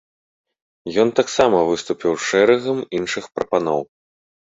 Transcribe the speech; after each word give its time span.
Ён 1.03 1.09
таксама 1.19 1.61
выступіў 1.69 2.11
з 2.17 2.23
шэрагам 2.33 2.85
іншых 3.01 3.25
прапаноў. 3.37 3.81